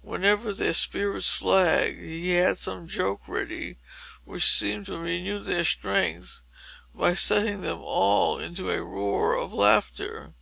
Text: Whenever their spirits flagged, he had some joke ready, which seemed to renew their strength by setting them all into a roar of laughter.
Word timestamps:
Whenever 0.00 0.54
their 0.54 0.72
spirits 0.72 1.28
flagged, 1.30 1.98
he 2.00 2.30
had 2.30 2.56
some 2.56 2.86
joke 2.88 3.28
ready, 3.28 3.76
which 4.24 4.46
seemed 4.50 4.86
to 4.86 4.96
renew 4.96 5.38
their 5.38 5.64
strength 5.64 6.40
by 6.94 7.12
setting 7.12 7.60
them 7.60 7.80
all 7.82 8.38
into 8.38 8.70
a 8.70 8.80
roar 8.80 9.36
of 9.36 9.52
laughter. 9.52 10.32